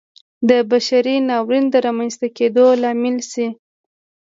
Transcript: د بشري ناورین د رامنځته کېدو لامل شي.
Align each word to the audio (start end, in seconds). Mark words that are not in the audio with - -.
د 0.49 0.51
بشري 0.71 1.15
ناورین 1.29 1.65
د 1.71 1.75
رامنځته 1.85 2.27
کېدو 2.37 2.65
لامل 2.81 3.17
شي. 3.31 3.47